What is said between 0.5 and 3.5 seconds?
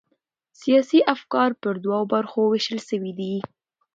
سیاسي افکار پر دوو برخو وېشل سوي دي.